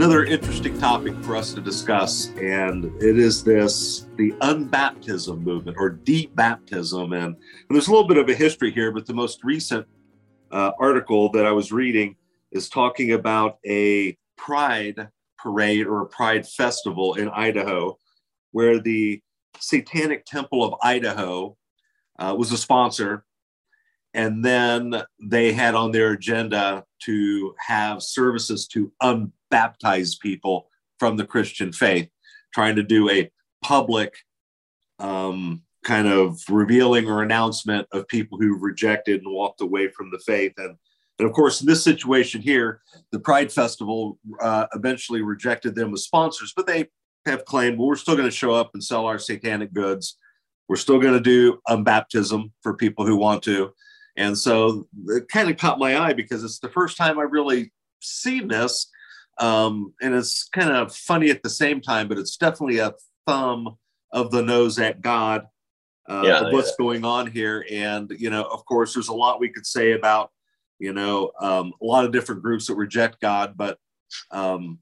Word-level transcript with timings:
another 0.00 0.24
interesting 0.24 0.78
topic 0.78 1.14
for 1.22 1.36
us 1.36 1.52
to 1.52 1.60
discuss, 1.60 2.28
and 2.38 2.86
it 3.02 3.18
is 3.18 3.44
this 3.44 4.06
the 4.16 4.32
unbaptism 4.40 5.42
movement 5.42 5.76
or 5.78 5.90
debaptism. 6.04 7.14
And, 7.14 7.34
and 7.34 7.36
there's 7.68 7.86
a 7.86 7.90
little 7.90 8.08
bit 8.08 8.16
of 8.16 8.26
a 8.30 8.34
history 8.34 8.70
here, 8.70 8.92
but 8.92 9.04
the 9.04 9.12
most 9.12 9.44
recent 9.44 9.86
uh, 10.52 10.70
article 10.80 11.30
that 11.32 11.44
I 11.44 11.52
was 11.52 11.70
reading 11.70 12.16
is 12.50 12.70
talking 12.70 13.12
about 13.12 13.58
a 13.66 14.16
pride 14.38 15.10
parade 15.38 15.86
or 15.86 16.00
a 16.00 16.06
pride 16.06 16.48
festival 16.48 17.16
in 17.16 17.28
Idaho, 17.28 17.98
where 18.52 18.80
the 18.80 19.20
Satanic 19.58 20.24
Temple 20.24 20.64
of 20.64 20.76
Idaho 20.82 21.58
uh, 22.18 22.34
was 22.38 22.52
a 22.52 22.56
sponsor. 22.56 23.26
And 24.14 24.42
then 24.42 25.02
they 25.22 25.52
had 25.52 25.74
on 25.74 25.92
their 25.92 26.12
agenda 26.12 26.84
to 27.00 27.54
have 27.58 28.02
services 28.02 28.66
to 28.68 28.90
unbaptized 29.50 30.20
people 30.20 30.68
from 30.98 31.16
the 31.16 31.24
Christian 31.24 31.72
faith, 31.72 32.08
trying 32.52 32.76
to 32.76 32.82
do 32.82 33.10
a 33.10 33.30
public 33.62 34.14
um, 34.98 35.62
kind 35.84 36.08
of 36.08 36.40
revealing 36.48 37.08
or 37.08 37.22
announcement 37.22 37.86
of 37.92 38.06
people 38.08 38.38
who 38.38 38.58
rejected 38.58 39.22
and 39.22 39.32
walked 39.32 39.60
away 39.60 39.88
from 39.88 40.10
the 40.10 40.18
faith. 40.18 40.52
And, 40.58 40.76
and 41.18 41.28
of 41.28 41.34
course, 41.34 41.60
in 41.60 41.66
this 41.66 41.82
situation 41.82 42.42
here, 42.42 42.82
the 43.12 43.20
Pride 43.20 43.52
Festival 43.52 44.18
uh, 44.40 44.66
eventually 44.74 45.22
rejected 45.22 45.74
them 45.74 45.94
as 45.94 46.04
sponsors, 46.04 46.52
but 46.54 46.66
they 46.66 46.88
have 47.26 47.44
claimed, 47.44 47.78
well, 47.78 47.88
we're 47.88 47.96
still 47.96 48.16
going 48.16 48.28
to 48.28 48.34
show 48.34 48.52
up 48.52 48.70
and 48.74 48.82
sell 48.82 49.06
our 49.06 49.18
satanic 49.18 49.72
goods. 49.72 50.16
We're 50.68 50.76
still 50.76 51.00
going 51.00 51.14
to 51.14 51.20
do 51.20 51.60
um, 51.68 51.82
baptism 51.84 52.52
for 52.62 52.74
people 52.74 53.06
who 53.06 53.16
want 53.16 53.42
to. 53.44 53.72
And 54.16 54.36
so 54.36 54.86
it 55.08 55.28
kind 55.28 55.50
of 55.50 55.56
caught 55.56 55.78
my 55.78 55.98
eye 55.98 56.12
because 56.12 56.44
it's 56.44 56.58
the 56.58 56.68
first 56.68 56.96
time 56.96 57.18
I've 57.18 57.32
really 57.32 57.72
seen 58.00 58.48
this. 58.48 58.90
Um, 59.40 59.94
and 60.02 60.14
it's 60.14 60.44
kind 60.48 60.70
of 60.70 60.94
funny 60.94 61.30
at 61.30 61.42
the 61.42 61.50
same 61.50 61.80
time, 61.80 62.08
but 62.08 62.18
it's 62.18 62.36
definitely 62.36 62.78
a 62.78 62.94
thumb 63.26 63.76
of 64.12 64.30
the 64.30 64.42
nose 64.42 64.78
at 64.78 65.00
God 65.00 65.46
uh, 66.08 66.22
yeah, 66.24 66.40
of 66.40 66.52
what's 66.52 66.70
yeah. 66.70 66.84
going 66.84 67.04
on 67.04 67.26
here. 67.26 67.64
And, 67.70 68.10
you 68.18 68.30
know, 68.30 68.42
of 68.42 68.64
course, 68.66 68.94
there's 68.94 69.08
a 69.08 69.14
lot 69.14 69.40
we 69.40 69.48
could 69.48 69.66
say 69.66 69.92
about, 69.92 70.30
you 70.78 70.92
know, 70.92 71.30
um, 71.40 71.72
a 71.80 71.84
lot 71.84 72.04
of 72.04 72.12
different 72.12 72.42
groups 72.42 72.66
that 72.66 72.74
reject 72.74 73.20
God, 73.20 73.54
but 73.56 73.78
um, 74.30 74.78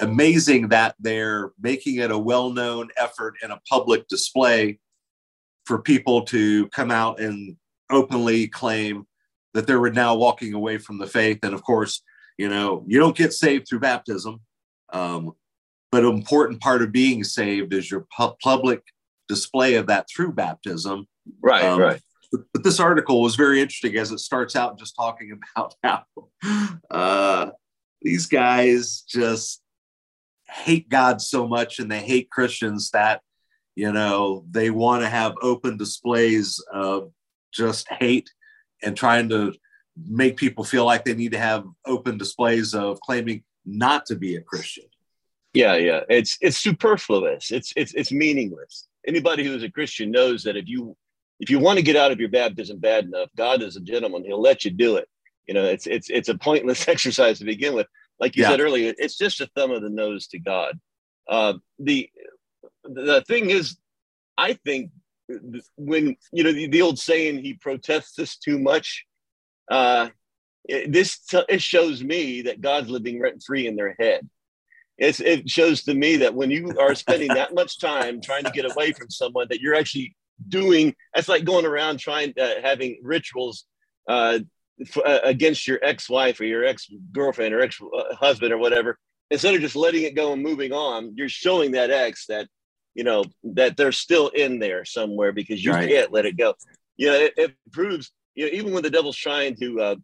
amazing 0.00 0.68
that 0.68 0.94
they're 0.98 1.52
making 1.60 1.96
it 1.96 2.10
a 2.10 2.18
well 2.18 2.50
known 2.50 2.88
effort 2.96 3.34
and 3.42 3.52
a 3.52 3.60
public 3.68 4.08
display 4.08 4.78
for 5.66 5.80
people 5.80 6.22
to 6.22 6.66
come 6.68 6.90
out 6.90 7.20
and 7.20 7.56
openly 7.90 8.48
claim 8.48 9.06
that 9.54 9.66
they 9.66 9.76
were 9.76 9.90
now 9.90 10.14
walking 10.14 10.54
away 10.54 10.78
from 10.78 10.98
the 10.98 11.06
faith. 11.06 11.40
And 11.42 11.54
of 11.54 11.62
course, 11.62 12.02
you 12.42 12.48
know, 12.48 12.82
you 12.88 12.98
don't 12.98 13.16
get 13.16 13.32
saved 13.32 13.68
through 13.68 13.78
baptism. 13.78 14.40
Um, 14.92 15.30
but 15.92 16.02
an 16.02 16.12
important 16.12 16.60
part 16.60 16.82
of 16.82 16.90
being 16.90 17.22
saved 17.22 17.72
is 17.72 17.88
your 17.88 18.04
pu- 18.16 18.34
public 18.42 18.82
display 19.28 19.74
of 19.76 19.86
that 19.86 20.08
through 20.12 20.32
baptism. 20.32 21.06
Right, 21.40 21.64
um, 21.64 21.78
right. 21.78 22.00
But, 22.32 22.40
but, 22.52 22.64
this 22.64 22.80
article 22.80 23.22
was 23.22 23.36
very 23.36 23.60
interesting 23.60 23.96
as 23.96 24.10
it 24.10 24.18
starts 24.18 24.56
out 24.56 24.76
just 24.76 24.96
talking 24.96 25.38
about 25.54 25.76
how 25.84 26.02
uh, 26.90 27.50
these 28.00 28.26
guys 28.26 29.04
just 29.06 29.62
hate 30.48 30.88
God 30.88 31.22
so 31.22 31.46
much 31.46 31.78
and 31.78 31.88
they 31.88 32.00
hate 32.00 32.28
Christians 32.28 32.90
that, 32.90 33.20
you 33.76 33.92
know, 33.92 34.44
they 34.50 34.70
want 34.70 35.02
to 35.02 35.08
have 35.08 35.34
open 35.42 35.76
displays 35.76 36.60
of 36.72 37.12
just 37.54 37.88
hate 37.88 38.30
and 38.82 38.96
trying 38.96 39.28
to 39.28 39.52
make 39.96 40.36
people 40.36 40.64
feel 40.64 40.84
like 40.84 41.04
they 41.04 41.14
need 41.14 41.32
to 41.32 41.38
have 41.38 41.64
open 41.86 42.18
displays 42.18 42.74
of 42.74 43.00
claiming 43.00 43.42
not 43.64 44.06
to 44.06 44.16
be 44.16 44.36
a 44.36 44.40
Christian. 44.40 44.84
Yeah, 45.54 45.74
yeah. 45.76 46.00
It's 46.08 46.38
it's 46.40 46.56
superfluous. 46.56 47.50
It's 47.50 47.72
it's 47.76 47.92
it's 47.94 48.10
meaningless. 48.10 48.88
Anybody 49.06 49.44
who 49.44 49.54
is 49.54 49.62
a 49.62 49.70
Christian 49.70 50.10
knows 50.10 50.44
that 50.44 50.56
if 50.56 50.66
you 50.66 50.96
if 51.40 51.50
you 51.50 51.58
want 51.58 51.78
to 51.78 51.84
get 51.84 51.96
out 51.96 52.12
of 52.12 52.20
your 52.20 52.30
baptism 52.30 52.78
bad 52.78 53.04
enough, 53.04 53.28
God 53.36 53.62
is 53.62 53.76
a 53.76 53.80
gentleman. 53.80 54.24
He'll 54.24 54.40
let 54.40 54.64
you 54.64 54.70
do 54.70 54.96
it. 54.96 55.08
You 55.46 55.54
know, 55.54 55.64
it's 55.64 55.86
it's 55.86 56.08
it's 56.08 56.28
a 56.28 56.38
pointless 56.38 56.88
exercise 56.88 57.38
to 57.38 57.44
begin 57.44 57.74
with. 57.74 57.86
Like 58.18 58.36
you 58.36 58.44
yeah. 58.44 58.50
said 58.50 58.60
earlier, 58.60 58.94
it's 58.98 59.18
just 59.18 59.40
a 59.40 59.50
thumb 59.54 59.72
of 59.72 59.82
the 59.82 59.90
nose 59.90 60.26
to 60.28 60.38
God. 60.38 60.78
Uh, 61.28 61.54
the 61.78 62.08
the 62.84 63.22
thing 63.26 63.50
is, 63.50 63.76
I 64.38 64.54
think 64.64 64.90
when 65.76 66.16
you 66.32 66.44
know 66.44 66.52
the, 66.52 66.66
the 66.68 66.82
old 66.82 66.98
saying 66.98 67.38
he 67.38 67.54
protests 67.54 68.14
this 68.14 68.36
too 68.36 68.58
much 68.58 69.04
uh 69.70 70.08
it, 70.64 70.92
this 70.92 71.18
t- 71.18 71.44
it 71.48 71.62
shows 71.62 72.02
me 72.02 72.42
that 72.42 72.60
god's 72.60 72.88
living 72.88 73.20
rent 73.20 73.42
free 73.44 73.66
in 73.66 73.76
their 73.76 73.96
head. 73.98 74.28
It's, 74.98 75.20
it 75.20 75.50
shows 75.50 75.82
to 75.84 75.94
me 75.94 76.18
that 76.18 76.34
when 76.34 76.50
you 76.50 76.78
are 76.78 76.94
spending 76.94 77.28
that 77.28 77.54
much 77.54 77.80
time 77.80 78.20
trying 78.20 78.44
to 78.44 78.50
get 78.50 78.70
away 78.70 78.92
from 78.92 79.10
someone 79.10 79.46
that 79.50 79.60
you're 79.60 79.74
actually 79.74 80.14
doing 80.48 80.94
that's 81.14 81.28
like 81.28 81.44
going 81.44 81.66
around 81.66 81.98
trying 81.98 82.34
uh, 82.40 82.60
having 82.62 83.00
rituals 83.02 83.64
uh, 84.08 84.38
f- 84.80 84.98
uh, 85.04 85.20
against 85.24 85.66
your 85.66 85.78
ex-wife 85.82 86.40
or 86.40 86.44
your 86.44 86.64
ex-girlfriend 86.64 87.54
or 87.54 87.60
ex-husband 87.60 88.52
or 88.52 88.58
whatever. 88.58 88.98
Instead 89.30 89.54
of 89.54 89.60
just 89.60 89.76
letting 89.76 90.02
it 90.02 90.14
go 90.14 90.32
and 90.32 90.42
moving 90.42 90.72
on 90.72 91.14
you're 91.16 91.28
showing 91.28 91.72
that 91.72 91.90
ex 91.90 92.26
that 92.26 92.48
you 92.94 93.04
know 93.04 93.24
that 93.42 93.76
they're 93.76 93.92
still 93.92 94.28
in 94.28 94.58
there 94.58 94.84
somewhere 94.84 95.32
because 95.32 95.64
you 95.64 95.72
right. 95.72 95.88
can't 95.88 96.12
let 96.12 96.26
it 96.26 96.36
go. 96.36 96.54
You 96.96 97.06
know 97.08 97.14
it, 97.14 97.34
it, 97.36 97.54
proves 97.72 98.12
you 98.34 98.46
know 98.46 98.52
even 98.52 98.72
when 98.72 98.82
the 98.82 98.90
devil's 98.90 99.16
trying 99.16 99.54
to 99.56 99.80
uh, 99.80 99.96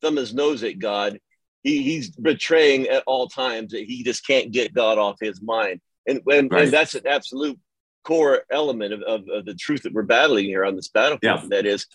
thumb 0.00 0.16
his 0.16 0.34
nose 0.34 0.62
at 0.62 0.78
god 0.78 1.18
he, 1.62 1.82
he's 1.82 2.10
betraying 2.10 2.86
at 2.88 3.02
all 3.06 3.28
times 3.28 3.72
that 3.72 3.84
he 3.84 4.02
just 4.02 4.26
can't 4.26 4.52
get 4.52 4.74
god 4.74 4.98
off 4.98 5.16
his 5.20 5.40
mind 5.42 5.80
and 6.06 6.20
and, 6.26 6.50
right. 6.50 6.64
and 6.64 6.72
that's 6.72 6.94
an 6.94 7.06
absolute 7.06 7.58
core 8.02 8.42
element 8.50 8.94
of, 8.94 9.02
of, 9.02 9.28
of, 9.28 9.44
the 9.44 9.54
truth 9.54 9.82
that 9.82 9.92
we're 9.92 10.02
battling 10.02 10.46
here 10.46 10.64
on 10.64 10.74
this 10.74 10.88
battlefield 10.88 11.42
yeah. 11.42 11.48
that 11.50 11.66
is 11.66 11.86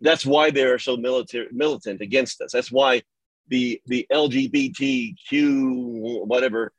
that's 0.00 0.24
why 0.24 0.52
they're 0.52 0.78
so 0.78 0.96
military 0.96 1.48
militant 1.50 2.00
against 2.00 2.40
us 2.40 2.52
that's 2.52 2.70
why 2.70 3.02
the 3.48 3.80
the 3.86 4.06
lgbtq 4.12 5.24
whatever 6.26 6.72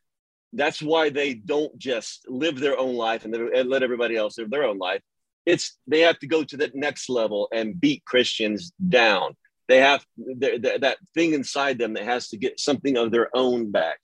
that's 0.53 0.81
why 0.81 1.09
they 1.09 1.33
don't 1.33 1.77
just 1.77 2.27
live 2.27 2.59
their 2.59 2.77
own 2.77 2.95
life 2.95 3.25
and, 3.25 3.35
and 3.35 3.69
let 3.69 3.83
everybody 3.83 4.15
else 4.15 4.37
live 4.37 4.49
their 4.49 4.63
own 4.63 4.77
life. 4.77 5.01
It's 5.45 5.77
they 5.87 6.01
have 6.01 6.19
to 6.19 6.27
go 6.27 6.43
to 6.43 6.57
that 6.57 6.75
next 6.75 7.09
level 7.09 7.47
and 7.51 7.79
beat 7.79 8.05
Christians 8.05 8.71
down. 8.87 9.35
They 9.67 9.77
have 9.77 10.05
th- 10.17 10.61
th- 10.61 10.81
that 10.81 10.97
thing 11.13 11.33
inside 11.33 11.77
them 11.77 11.93
that 11.93 12.03
has 12.03 12.29
to 12.29 12.37
get 12.37 12.59
something 12.59 12.97
of 12.97 13.11
their 13.11 13.29
own 13.35 13.71
back. 13.71 13.99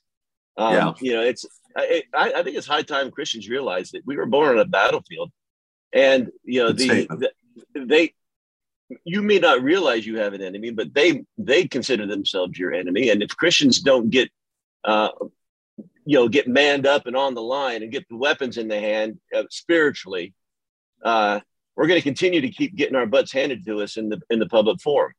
Um, 0.58 0.74
yeah. 0.74 0.94
You 1.02 1.14
know, 1.14 1.22
it's 1.22 1.46
I, 1.76 2.04
I, 2.14 2.44
think 2.44 2.56
it's 2.56 2.68
high 2.68 2.84
time 2.84 3.12
Christians 3.12 3.50
realize 3.50 3.92
that 3.92 4.06
we 4.06 4.16
were 4.16 4.26
born 4.26 4.50
on 4.50 4.60
a 4.60 4.66
battlefield, 4.66 5.32
and 5.92 6.30
you 6.44 6.64
know 6.64 6.72
the, 6.72 7.08
the 7.10 7.32
they 7.86 8.14
you 9.04 9.22
may 9.22 9.40
not 9.40 9.62
realize 9.62 10.06
you 10.06 10.20
have 10.20 10.34
an 10.34 10.42
enemy, 10.42 10.72
but 10.72 10.94
they 10.94 11.26
they 11.38 11.68
consider 11.68 12.06
themselves 12.06 12.58
your 12.58 12.74
enemy. 12.74 13.10
And 13.10 13.22
if 13.22 13.36
Christians 13.36 13.82
don't 13.82 14.10
get 14.10 14.30
uh, 14.84 15.10
you 16.06 16.18
know 16.18 16.30
get 16.30 16.48
manned 16.48 16.88
up 16.88 17.08
and 17.08 17.16
on 17.16 17.34
the 17.34 17.42
line 17.42 17.84
and 17.84 17.92
get 17.92 18.08
the 18.08 18.18
weapons 18.18 18.58
in 18.58 18.68
the 18.68 18.80
hand 18.80 19.20
uh, 19.36 19.44
spiritually 19.50 20.34
uh, 21.04 21.40
we're 21.76 21.88
going 21.88 22.00
to 22.00 22.04
continue 22.04 22.42
to 22.42 22.50
keep 22.50 22.76
getting 22.76 22.96
our 22.96 23.06
butts 23.06 23.32
handed 23.32 23.66
to 23.66 23.82
us 23.82 23.98
in 23.98 24.10
the 24.10 24.20
in 24.30 24.40
the 24.40 24.48
public 24.48 24.80
forum. 24.82 25.14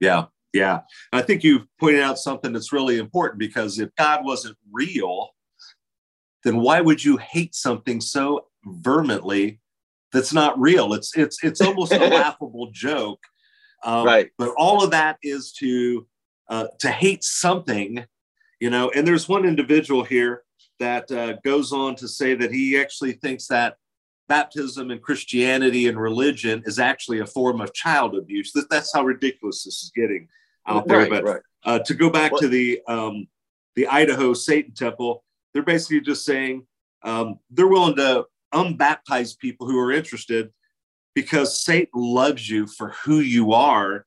Yeah 0.00 0.26
yeah. 0.52 0.80
I 1.12 1.22
think 1.22 1.44
you've 1.44 1.66
pointed 1.78 2.00
out 2.00 2.18
something 2.18 2.52
that's 2.52 2.72
really 2.72 2.98
important 2.98 3.38
because 3.38 3.78
if 3.78 3.94
god 3.96 4.24
wasn't 4.24 4.56
real 4.72 5.30
then 6.44 6.56
why 6.58 6.80
would 6.80 7.04
you 7.04 7.18
hate 7.18 7.54
something 7.54 8.00
so 8.00 8.46
vehemently 8.64 9.60
that's 10.12 10.32
not 10.32 10.58
real? 10.58 10.94
It's 10.94 11.16
it's 11.16 11.42
it's 11.44 11.60
almost 11.60 11.92
a 11.92 11.98
laughable 12.08 12.70
joke. 12.72 13.20
Um, 13.82 14.04
right. 14.04 14.30
but 14.36 14.52
all 14.58 14.84
of 14.84 14.90
that 14.90 15.18
is 15.22 15.52
to 15.52 16.06
uh, 16.48 16.66
to 16.80 16.88
hate 16.90 17.24
something 17.24 18.04
you 18.58 18.68
know 18.68 18.90
and 18.90 19.06
there's 19.06 19.28
one 19.28 19.46
individual 19.46 20.04
here 20.04 20.42
that 20.78 21.10
uh, 21.10 21.34
goes 21.44 21.72
on 21.72 21.94
to 21.96 22.08
say 22.08 22.34
that 22.34 22.52
he 22.52 22.78
actually 22.78 23.12
thinks 23.12 23.46
that 23.46 23.76
baptism 24.30 24.90
and 24.90 25.02
christianity 25.02 25.88
and 25.88 26.00
religion 26.00 26.62
is 26.64 26.78
actually 26.78 27.18
a 27.18 27.26
form 27.26 27.60
of 27.60 27.74
child 27.74 28.16
abuse 28.16 28.52
that, 28.52 28.70
that's 28.70 28.94
how 28.94 29.02
ridiculous 29.02 29.64
this 29.64 29.82
is 29.82 29.92
getting 29.94 30.28
out 30.66 30.86
there 30.86 30.98
right, 30.98 31.10
but 31.10 31.24
right. 31.24 31.40
Uh, 31.64 31.78
to 31.80 31.94
go 31.94 32.08
back 32.08 32.32
to 32.36 32.48
the 32.48 32.80
um, 32.88 33.26
the 33.76 33.86
idaho 33.88 34.32
satan 34.32 34.72
temple 34.72 35.24
they're 35.52 35.62
basically 35.62 36.00
just 36.00 36.24
saying 36.24 36.64
um, 37.02 37.38
they're 37.50 37.66
willing 37.66 37.96
to 37.96 38.24
unbaptize 38.54 39.38
people 39.38 39.66
who 39.66 39.78
are 39.78 39.92
interested 39.92 40.50
because 41.14 41.62
satan 41.62 42.00
loves 42.00 42.48
you 42.48 42.66
for 42.66 42.90
who 43.04 43.20
you 43.20 43.52
are 43.52 44.06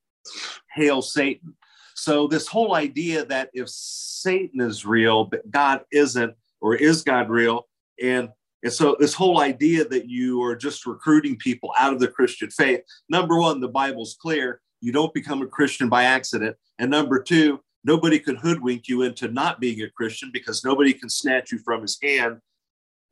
hail 0.73 1.01
satan 1.01 1.53
so, 1.95 2.27
this 2.27 2.47
whole 2.47 2.75
idea 2.75 3.23
that 3.25 3.49
if 3.53 3.69
Satan 3.69 4.61
is 4.61 4.85
real, 4.85 5.25
but 5.25 5.49
God 5.49 5.85
isn't, 5.91 6.33
or 6.59 6.75
is 6.75 7.03
God 7.03 7.29
real? 7.29 7.67
And, 8.01 8.29
and 8.63 8.71
so, 8.71 8.95
this 8.97 9.13
whole 9.13 9.41
idea 9.41 9.85
that 9.89 10.09
you 10.09 10.41
are 10.41 10.55
just 10.55 10.85
recruiting 10.85 11.35
people 11.35 11.73
out 11.77 11.93
of 11.93 11.99
the 11.99 12.07
Christian 12.07 12.49
faith 12.49 12.81
number 13.09 13.37
one, 13.37 13.59
the 13.59 13.67
Bible's 13.67 14.15
clear. 14.19 14.61
You 14.79 14.91
don't 14.91 15.13
become 15.13 15.41
a 15.41 15.47
Christian 15.47 15.89
by 15.89 16.03
accident. 16.03 16.57
And 16.79 16.89
number 16.89 17.21
two, 17.21 17.61
nobody 17.83 18.19
can 18.19 18.35
hoodwink 18.35 18.87
you 18.87 19.03
into 19.03 19.27
not 19.27 19.59
being 19.59 19.81
a 19.81 19.89
Christian 19.89 20.29
because 20.33 20.63
nobody 20.63 20.93
can 20.93 21.09
snatch 21.09 21.51
you 21.51 21.59
from 21.59 21.81
his 21.81 21.97
hand. 22.01 22.39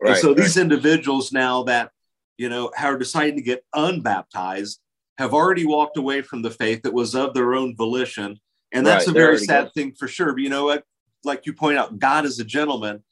Right, 0.01 0.11
and 0.11 0.17
so 0.19 0.29
right. 0.29 0.37
these 0.37 0.57
individuals 0.57 1.31
now 1.31 1.63
that 1.63 1.91
you 2.37 2.47
know 2.47 2.71
are 2.81 2.97
deciding 2.97 3.35
to 3.35 3.41
get 3.41 3.65
unbaptized 3.75 4.79
have 5.17 5.33
already 5.33 5.65
walked 5.65 5.97
away 5.97 6.21
from 6.21 6.41
the 6.41 6.49
faith 6.49 6.81
that 6.83 6.93
was 6.93 7.13
of 7.13 7.33
their 7.33 7.53
own 7.53 7.75
volition, 7.75 8.39
and 8.71 8.87
that's 8.87 9.07
right, 9.07 9.15
a 9.15 9.19
very 9.19 9.37
sad 9.37 9.73
thing 9.73 9.93
for 9.93 10.07
sure. 10.07 10.31
But 10.31 10.41
you 10.41 10.49
know 10.49 10.65
what? 10.65 10.83
Like 11.25 11.45
you 11.45 11.53
point 11.53 11.77
out, 11.77 11.99
God 11.99 12.25
is 12.25 12.39
a 12.39 12.45
gentleman, 12.45 13.03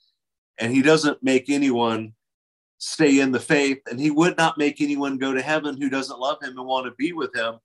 and 0.58 0.74
He 0.74 0.82
doesn't 0.82 1.22
make 1.22 1.50
anyone 1.50 2.14
stay 2.80 3.20
in 3.20 3.32
the 3.32 3.40
faith, 3.40 3.80
and 3.90 4.00
He 4.00 4.10
would 4.10 4.36
not 4.38 4.58
make 4.58 4.82
anyone 4.82 5.18
go 5.18 5.34
to 5.34 5.42
heaven 5.42 5.80
who 5.80 5.90
doesn't 5.90 6.20
love 6.20 6.42
Him 6.42 6.58
and 6.58 6.66
want 6.66 6.88
to 6.88 6.92
be 6.98 7.14
with 7.14 7.36
Him. 7.36 7.60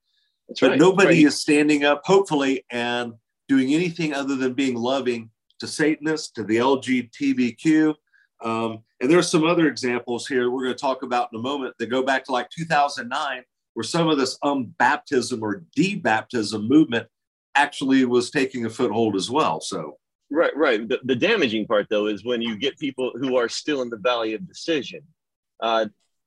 That's 0.49 0.61
but 0.61 0.78
nobody 0.78 1.25
is 1.25 1.40
standing 1.40 1.84
up, 1.84 2.02
hopefully, 2.05 2.64
and 2.70 3.14
doing 3.49 3.72
anything 3.72 4.12
other 4.12 4.37
than 4.37 4.52
being 4.52 4.75
loving 4.75 5.31
to 5.61 5.66
Satanists, 5.66 6.31
to 6.32 6.44
the 6.44 6.56
LGBTQ. 6.56 7.94
Um, 8.43 8.82
and 9.00 9.12
are 9.12 9.22
some 9.22 9.44
other 9.44 9.69
examples 9.69 10.26
here 10.26 10.50
we're 10.50 10.64
going 10.64 10.75
to 10.75 10.81
talk 10.81 11.02
about 11.02 11.31
in 11.32 11.38
a 11.38 11.43
moment 11.43 11.75
that 11.78 11.87
go 11.87 12.02
back 12.02 12.25
to 12.25 12.32
like 12.32 12.50
2009, 12.50 13.43
where 13.75 13.84
some 13.84 14.08
of 14.08 14.19
this 14.19 14.38
unbaptism 14.44 15.40
or 15.40 15.64
debaptism 15.76 16.69
movement 16.69 17.06
actually 17.55 18.05
was 18.05 18.31
taking 18.31 18.67
a 18.67 18.70
foothold 18.70 19.17
as 19.17 19.31
well. 19.31 19.60
So, 19.60 19.99
right, 20.31 20.56
right. 20.56 20.88
The, 20.88 21.00
the 21.05 21.17
damaging 21.17 21.67
part, 21.67 21.87
though, 21.91 22.06
is 22.06 22.25
when 22.25 22.43
you 22.43 22.56
get 22.56 22.79
people 22.79 23.12
who 23.15 23.37
are 23.37 23.49
still 23.49 23.82
in 23.82 23.91
the 23.91 23.97
valley 23.97 24.35
of 24.35 24.47
decision. 24.47 25.03
Uh, 25.61 25.87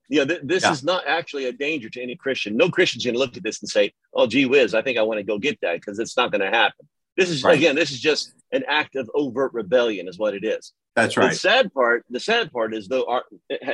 you 0.10 0.20
know, 0.20 0.26
th- 0.26 0.42
this 0.44 0.64
yeah. 0.64 0.72
is 0.72 0.84
not 0.84 1.04
actually 1.06 1.46
a 1.46 1.52
danger 1.52 1.90
to 1.90 2.02
any 2.02 2.16
Christian. 2.16 2.56
No 2.56 2.70
Christian's 2.70 3.04
going 3.04 3.16
to 3.16 3.20
look 3.20 3.36
at 3.36 3.44
this 3.44 3.62
and 3.62 3.70
say, 3.70 3.94
"Oh, 4.14 4.26
gee 4.26 4.46
whiz, 4.46 4.74
I 4.74 4.82
think 4.82 4.98
I 4.98 5.02
want 5.02 5.18
to 5.20 5.24
go 5.24 5.38
get 5.38 5.60
that," 5.62 5.76
because 5.76 6.00
it's 6.00 6.16
not 6.16 6.32
going 6.32 6.42
to 6.42 6.50
happen. 6.50 6.88
This 7.18 7.30
is 7.30 7.44
right. 7.44 7.58
again, 7.58 7.76
this 7.76 7.92
is 7.92 8.00
just 8.00 8.34
an 8.52 8.64
act 8.70 8.96
of 8.96 9.10
overt 9.14 9.54
rebellion, 9.54 10.08
is 10.08 10.18
what 10.18 10.34
it 10.34 10.46
is. 10.46 10.72
That's 10.96 11.18
right. 11.18 11.32
The 11.32 11.38
sad 11.38 11.74
part, 11.74 12.06
the 12.10 12.20
sad 12.20 12.52
part 12.52 12.74
is 12.74 12.88
though, 12.88 13.06
our, 13.06 13.24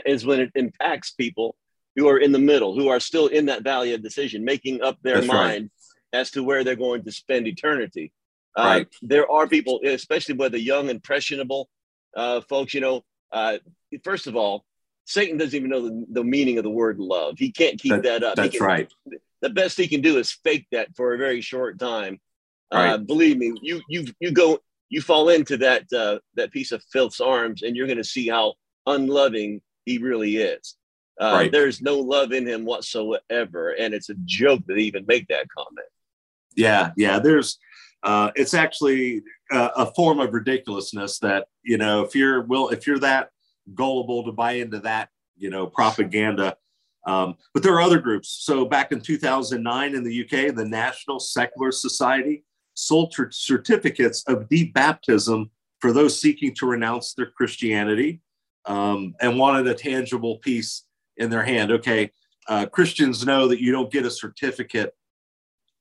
is 0.06 0.26
when 0.26 0.40
it 0.40 0.52
impacts 0.56 1.12
people 1.12 1.56
who 1.96 2.08
are 2.08 2.18
in 2.18 2.32
the 2.32 2.40
middle, 2.40 2.74
who 2.76 2.88
are 2.90 3.00
still 3.00 3.28
in 3.28 3.46
that 3.46 3.64
valley 3.64 3.94
of 3.94 4.02
decision, 4.02 4.44
making 4.44 4.82
up 4.82 4.98
their 5.04 5.22
That's 5.22 5.28
mind 5.28 5.70
right. 6.14 6.20
as 6.20 6.32
to 6.32 6.44
where 6.44 6.64
they're 6.64 6.76
going 6.76 7.04
to 7.04 7.12
spend 7.12 7.48
eternity. 7.48 8.12
Uh, 8.56 8.64
right. 8.64 8.88
there 9.02 9.30
are 9.30 9.48
people, 9.48 9.82
especially 9.84 10.36
with 10.36 10.52
the 10.52 10.60
young, 10.60 10.90
impressionable 10.90 11.70
uh, 12.16 12.42
folks. 12.42 12.74
You 12.74 12.82
know, 12.82 13.04
uh, 13.32 13.58
first 14.04 14.28
of 14.28 14.36
all, 14.36 14.64
Satan 15.06 15.38
doesn't 15.38 15.56
even 15.56 15.70
know 15.70 15.90
the, 15.90 16.06
the, 16.10 16.24
meaning 16.24 16.58
of 16.58 16.64
the 16.64 16.70
word 16.70 17.00
love. 17.00 17.36
He 17.38 17.52
can't 17.52 17.80
keep 17.80 17.92
that, 17.92 18.04
that 18.04 18.24
up. 18.24 18.36
That's 18.36 18.58
can, 18.58 18.66
right. 18.66 18.94
The 19.42 19.50
best 19.50 19.78
he 19.78 19.88
can 19.88 20.02
do 20.02 20.18
is 20.18 20.32
fake 20.32 20.68
that 20.72 20.96
for 20.96 21.14
a 21.14 21.18
very 21.18 21.42
short 21.42 21.80
time 21.80 22.20
Right. 22.74 22.90
Uh, 22.90 22.98
believe 22.98 23.38
me, 23.38 23.54
you 23.62 23.82
you 23.88 24.06
you 24.20 24.32
go 24.32 24.60
you 24.90 25.02
fall 25.02 25.30
into 25.30 25.58
that 25.58 25.92
uh, 25.94 26.20
that 26.36 26.52
piece 26.52 26.72
of 26.72 26.84
filth's 26.92 27.22
arms, 27.22 27.62
and 27.62 27.76
you're 27.76 27.88
going 27.88 27.98
to 27.98 28.04
see 28.04 28.28
how 28.28 28.56
unloving 28.88 29.62
he 29.86 30.00
really 30.00 30.38
is. 30.38 30.76
Uh, 31.22 31.34
right. 31.34 31.52
There's 31.52 31.82
no 31.82 32.00
love 32.00 32.32
in 32.32 32.48
him 32.48 32.66
whatsoever, 32.66 33.76
and 33.78 33.94
it's 33.94 34.10
a 34.10 34.16
joke 34.26 34.66
to 34.68 34.76
even 34.76 35.06
make 35.08 35.28
that 35.28 35.48
comment. 35.56 35.88
Yeah, 36.56 36.92
yeah. 36.98 37.20
There's, 37.20 37.60
uh, 38.04 38.32
it's 38.36 38.54
actually 38.54 39.24
a, 39.52 39.70
a 39.78 39.86
form 39.94 40.20
of 40.20 40.34
ridiculousness 40.34 41.20
that 41.20 41.48
you 41.64 41.78
know 41.78 42.04
if 42.04 42.16
you're 42.16 42.44
will 42.44 42.70
if 42.70 42.86
you're 42.86 43.00
that 43.00 43.30
gullible 43.74 44.24
to 44.26 44.32
buy 44.32 44.54
into 44.54 44.80
that 44.80 45.10
you 45.38 45.50
know 45.50 45.68
propaganda. 45.68 46.58
Um, 47.06 47.36
but 47.54 47.64
there 47.64 47.74
are 47.74 47.82
other 47.82 48.00
groups. 48.00 48.30
So 48.44 48.64
back 48.64 48.94
in 48.94 49.02
2009 49.02 49.94
in 49.94 50.04
the 50.04 50.24
UK, 50.24 50.56
the 50.56 50.66
National 50.66 51.20
Secular 51.20 51.72
Society 51.72 52.46
sold 52.76 53.14
certificates 53.32 54.24
of 54.28 54.48
debaptism 54.48 55.50
for 55.80 55.92
those 55.92 56.20
seeking 56.20 56.56
to 56.56 56.66
renounce 56.66 57.14
their 57.14 57.30
Christianity 57.32 58.22
um, 58.66 59.16
and 59.20 59.38
wanted 59.38 59.68
a 59.68 59.74
tangible 59.74 60.38
piece 60.38 60.86
in 61.18 61.30
their 61.30 61.44
hand. 61.44 61.72
Okay, 61.72 62.10
uh, 62.48 62.66
Christians 62.68 63.26
know 63.26 63.48
that 63.48 63.62
you 63.62 63.72
don't 63.72 63.92
get 63.92 64.06
a 64.06 64.12
certificate 64.12 64.94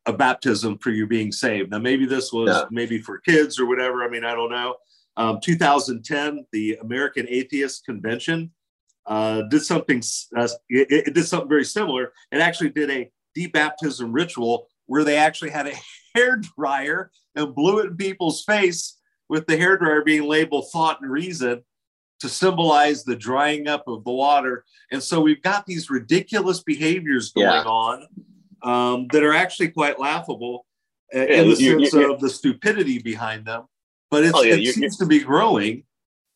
of 0.07 0.19
baptism 0.19 0.79
for 0.79 0.91
you 0.91 1.07
being 1.07 1.31
saved. 1.33 1.71
Now, 1.71 1.79
maybe 1.79 2.07
this 2.07 2.33
was 2.33 2.49
yeah. 2.49 2.65
maybe 2.71 2.99
for 2.99 3.19
kids 3.19 3.59
or 3.59 3.67
whatever. 3.67 4.03
I 4.03 4.09
mean, 4.09 4.25
I 4.25 4.35
don't 4.35 4.51
know. 4.51 4.77
Um, 5.17 5.41
2010, 5.43 6.47
the 6.53 6.79
American 6.81 7.27
Atheist 7.29 7.85
Convention 7.85 8.51
uh, 9.07 9.43
did 9.43 9.63
something. 9.63 10.03
Uh, 10.37 10.49
it, 10.69 11.07
it, 11.09 11.15
did 11.15 11.27
something 11.27 11.49
very 11.49 11.65
similar. 11.65 12.13
It 12.31 12.41
actually 12.41 12.71
did 12.71 12.91
a 12.91 13.11
debaptism 13.37 14.11
ritual 14.13 14.69
where 14.87 15.05
they 15.05 15.17
actually 15.17 15.51
had 15.51 15.67
a 15.67 15.75
hair 16.15 16.41
dryer 16.57 17.11
and 17.35 17.55
blew 17.55 17.81
it 17.81 17.89
in 17.89 17.97
people's 17.97 18.43
face 18.45 18.99
with 19.29 19.47
the 19.47 19.57
hair 19.57 19.77
dryer 19.77 20.03
being 20.03 20.25
labeled 20.25 20.71
thought 20.73 21.01
and 21.01 21.11
reason 21.11 21.63
to 22.21 22.29
symbolize 22.29 23.03
the 23.03 23.17
drying 23.17 23.67
up 23.67 23.89
of 23.89 24.05
the 24.05 24.13
water. 24.13 24.65
And 24.93 25.03
so 25.03 25.21
we've 25.21 25.43
got 25.43 25.67
these 25.67 25.91
ridiculous 25.91 26.63
behaviors 26.63 27.33
going 27.33 27.47
yeah. 27.49 27.63
on 27.65 28.07
um, 28.63 29.07
that 29.13 29.23
are 29.23 29.35
actually 29.35 29.69
quite 29.69 29.99
laughable 29.99 30.67
uh, 31.15 31.19
yeah, 31.19 31.43
in 31.43 31.49
the 31.49 31.57
sense 31.57 31.93
you're, 31.93 32.03
you're, 32.03 32.11
of 32.13 32.21
the 32.21 32.31
stupidity 32.31 32.99
behind 32.99 33.47
them. 33.47 33.65
But 34.11 34.25
oh, 34.35 34.43
yeah, 34.43 34.55
it 34.55 34.75
seems 34.75 34.97
to 34.99 35.07
be 35.07 35.21
growing, 35.21 35.85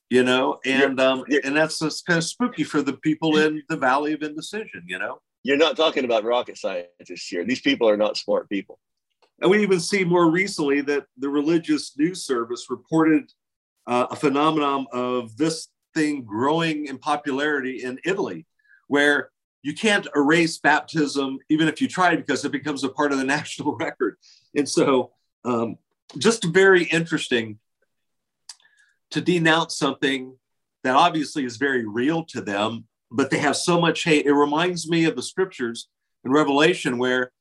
you 0.09 0.23
know, 0.23 0.59
and 0.65 0.99
um, 0.99 1.25
and 1.45 1.55
that's 1.55 1.79
just 1.79 2.07
kind 2.07 2.19
of 2.19 2.25
spooky 2.25 2.65
for 2.65 2.83
the 2.83 2.95
people 2.95 3.37
in 3.39 3.63
the 3.69 3.77
Valley 3.77 4.15
of 4.15 4.23
Indecision, 4.23 4.85
you 4.87 4.99
know. 4.99 5.21
You're 5.43 5.59
not 5.59 5.77
talking 5.77 6.05
about 6.05 6.25
rocket 6.25 6.59
scientists 6.59 7.29
here. 7.29 7.45
These 7.45 7.61
people 7.61 7.89
are 7.89 7.97
not 7.97 8.17
smart 8.17 8.49
people. 8.49 8.79
And 9.41 9.51
we 9.51 9.63
even 9.63 9.79
see 9.79 10.05
more 10.05 10.31
recently 10.31 10.81
that 10.83 11.05
the 11.19 11.29
religious 11.29 11.97
news 11.97 12.25
service 12.25 12.67
reported 12.71 13.31
uh, 13.87 14.07
a 14.11 14.17
phenomenon 14.17 14.87
of 14.93 15.37
this 15.37 15.69
thing 15.95 16.25
growing 16.25 16.87
in 16.87 16.99
popularity 16.99 17.85
in 17.85 17.99
Italy, 18.05 18.47
where 18.89 19.31
you 19.63 19.75
can't 19.75 20.07
erase 20.15 20.59
baptism 20.59 21.39
even 21.49 21.69
if 21.69 21.81
you 21.81 21.89
try 21.89 22.15
because 22.17 22.45
it 22.45 22.53
becomes 22.53 22.85
a 22.85 22.89
part 22.89 23.13
of 23.13 23.19
the 23.19 23.25
national 23.37 23.77
record. 23.77 24.17
And 24.55 24.69
so, 24.69 25.13
um, 25.45 25.77
just 26.19 26.45
very 26.45 26.85
interesting 26.85 27.59
to 29.11 29.21
denounce 29.21 29.77
something 29.77 30.37
that 30.85 30.95
obviously 30.95 31.45
is 31.45 31.57
very 31.57 31.85
real 31.85 32.25
to 32.25 32.41
them, 32.41 32.87
but 33.11 33.31
they 33.31 33.39
have 33.39 33.57
so 33.57 33.81
much 33.81 34.05
hate. 34.05 34.27
It 34.27 34.33
reminds 34.33 34.89
me 34.89 35.05
of 35.05 35.17
the 35.17 35.23
scriptures 35.23 35.89
in 36.25 36.31
Revelation 36.31 36.99
where 36.99 37.33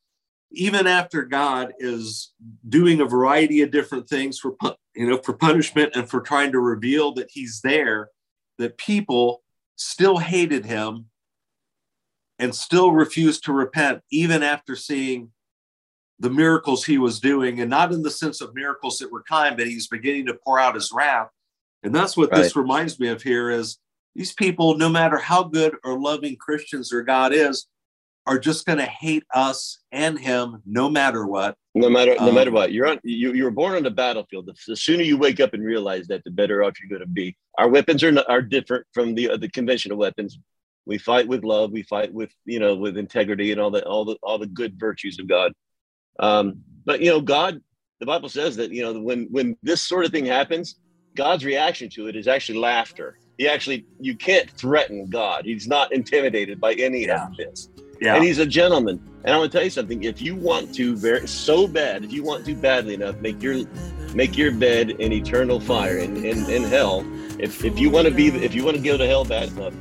even 0.52 0.88
after 0.88 1.24
God 1.24 1.74
is 1.80 2.34
doing 2.68 3.02
a 3.02 3.06
variety 3.06 3.62
of 3.62 3.72
different 3.72 4.08
things 4.08 4.40
for 4.40 4.56
you 4.96 5.08
know 5.08 5.18
for 5.18 5.34
punishment 5.34 5.96
and 5.96 6.10
for 6.10 6.22
trying 6.22 6.52
to 6.54 6.60
reveal 6.60 7.14
that 7.14 7.30
he's 7.32 7.62
there 7.62 8.10
that 8.58 8.78
people 8.78 9.44
still 9.76 10.18
hated 10.18 10.66
him 10.66 11.08
and 12.40 12.54
still 12.54 12.92
refused 12.92 13.46
to 13.46 13.54
repent 13.54 14.02
even 14.12 14.44
after 14.44 14.76
seeing 14.76 15.32
the 16.20 16.30
miracles 16.30 16.86
he 16.86 16.98
was 16.98 17.20
doing 17.20 17.60
and 17.60 17.70
not 17.70 17.92
in 17.92 18.02
the 18.02 18.12
sense 18.12 18.42
of 18.42 18.56
miracles 18.56 18.98
that 19.00 19.12
were 19.12 19.24
kind 19.24 19.58
but 19.58 19.68
he's 19.68 19.88
beginning 19.88 20.26
to 20.26 20.34
pour 20.34 20.60
out 20.60 20.76
his 20.76 20.92
wrath 20.94 21.30
and 21.84 21.94
that's 21.94 22.16
what 22.16 22.32
right. 22.32 22.42
this 22.42 22.56
reminds 22.56 23.00
me 23.00 23.10
of 23.10 23.22
here 23.22 23.50
is 23.50 23.78
these 24.16 24.34
people 24.34 24.78
no 24.78 24.88
matter 24.90 25.18
how 25.18 25.44
good 25.44 25.76
or 25.84 26.00
loving 26.00 26.36
christians 26.38 26.94
or 26.94 27.04
god 27.04 27.34
is 27.34 27.68
are 28.28 28.40
just 28.40 28.66
going 28.66 28.80
to 28.80 28.86
hate 28.86 29.24
us 29.34 29.80
and 29.92 30.18
him 30.18 30.62
no 30.66 30.90
matter 30.90 31.26
what. 31.26 31.56
No 31.76 31.90
matter 31.90 32.16
no 32.16 32.30
um, 32.30 32.36
matter 32.36 32.52
what, 32.52 32.72
you're 32.72 32.88
on. 32.88 33.00
You 33.04 33.34
you 33.34 33.44
were 33.44 33.52
born 33.52 33.76
on 33.76 33.84
the 33.84 33.92
battlefield. 33.92 34.50
The, 34.68 34.76
sooner 34.76 35.04
you 35.04 35.18
wake 35.18 35.40
up 35.40 35.54
and 35.54 35.64
realize 35.64 36.08
that, 36.08 36.24
the 36.24 36.32
better 36.32 36.64
off 36.64 36.74
you're 36.80 36.90
going 36.90 37.08
to 37.08 37.14
be. 37.14 37.36
Our 37.58 37.68
weapons 37.68 38.04
are 38.04 38.18
are 38.30 38.42
different 38.42 38.86
from 38.94 39.14
the 39.14 39.32
uh, 39.32 39.38
the 39.38 39.50
conventional 39.50 39.98
weapons. 39.98 40.40
We 40.86 40.98
fight 40.98 41.28
with 41.28 41.44
love. 41.44 41.72
We 41.72 41.84
fight 41.84 42.14
with 42.14 42.32
you 42.46 42.60
know 42.60 42.76
with 42.76 42.98
integrity 42.98 43.52
and 43.52 43.60
all 43.60 43.72
the 43.72 43.84
all 43.86 44.06
the 44.06 44.18
all 44.22 44.38
the 44.38 44.48
good 44.48 44.80
virtues 44.80 45.20
of 45.20 45.28
God. 45.28 45.54
Um, 46.20 46.62
but 46.86 47.02
you 47.02 47.10
know, 47.10 47.22
God, 47.22 47.62
the 48.00 48.06
Bible 48.06 48.30
says 48.30 48.56
that 48.58 48.72
you 48.72 48.84
know 48.84 49.00
when 49.00 49.28
when 49.32 49.58
this 49.64 49.82
sort 49.82 50.06
of 50.06 50.12
thing 50.12 50.26
happens, 50.26 50.76
God's 51.16 51.44
reaction 51.44 51.90
to 51.92 52.08
it 52.08 52.16
is 52.16 52.28
actually 52.28 52.60
laughter. 52.60 53.18
He 53.38 53.48
actually 53.48 53.86
you 54.00 54.16
can't 54.16 54.50
threaten 54.52 55.10
God. 55.10 55.46
He's 55.46 55.68
not 55.68 55.92
intimidated 55.92 56.60
by 56.60 56.74
any 56.74 57.06
yeah. 57.06 57.28
of 57.28 57.38
this. 57.38 57.70
Yeah. 58.02 58.16
And 58.16 58.24
he's 58.24 58.40
a 58.40 58.46
gentleman. 58.46 59.02
And 59.24 59.34
I'm 59.34 59.40
gonna 59.40 59.50
tell 59.50 59.64
you 59.64 59.70
something. 59.70 60.04
If 60.04 60.22
you 60.22 60.36
want 60.36 60.76
to 60.76 60.96
very 60.96 61.28
so 61.28 61.68
bad, 61.68 62.04
if 62.04 62.12
you 62.12 62.24
want 62.24 62.46
to 62.46 62.56
badly 62.56 62.94
enough, 62.94 63.18
make 63.18 63.42
your 63.42 63.66
make 64.14 64.38
your 64.38 64.52
bed 64.52 64.92
in 64.92 65.12
eternal 65.12 65.60
fire 65.60 65.98
in, 65.98 66.18
in, 66.18 66.50
in 66.50 66.64
hell. 66.64 67.06
If 67.40 67.66
if 67.66 67.80
you 67.80 67.90
want 67.90 68.08
to 68.08 68.14
be 68.14 68.28
if 68.28 68.54
you 68.54 68.64
want 68.64 68.78
to 68.78 68.84
go 68.84 68.98
to 68.98 69.08
hell 69.08 69.26
bad 69.26 69.50
enough, 69.50 69.74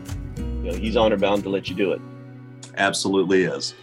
you 0.64 0.72
know, 0.72 0.78
he's 0.78 0.96
honor 0.96 1.18
bound 1.18 1.42
to 1.42 1.50
let 1.50 1.68
you 1.68 1.74
do 1.74 1.92
it. 1.92 2.00
Absolutely 2.76 3.44
is. 3.44 3.74